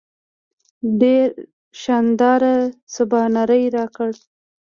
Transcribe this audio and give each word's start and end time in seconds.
ډېر 1.01 1.27
شانداره 1.81 2.55
سباناری 2.95 3.63
راکړ. 3.75 4.11